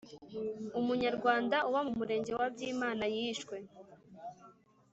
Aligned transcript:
umunyarwanda 0.79 1.57
uba 1.69 1.79
mu 1.87 1.93
Murenge 1.99 2.31
wa 2.39 2.47
Byimana 2.53 3.03
yishwe. 3.15 3.55